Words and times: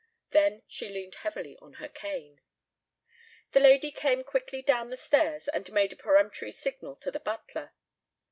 Then 0.31 0.63
she 0.65 0.89
leaned 0.89 1.13
heavily 1.13 1.59
on 1.61 1.73
her 1.73 1.87
cane. 1.87 2.41
The 3.51 3.59
lady 3.59 3.91
came 3.91 4.23
quickly 4.23 4.63
down 4.63 4.89
the 4.89 4.97
stairs 4.97 5.47
and 5.47 5.71
made 5.71 5.93
a 5.93 5.95
peremptory 5.95 6.51
signal 6.53 6.95
to 6.95 7.11
the 7.11 7.19
butler. 7.19 7.75